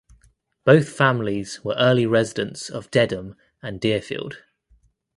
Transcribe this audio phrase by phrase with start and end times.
[0.65, 4.39] Both families were early residents of Dedham and Deerfield.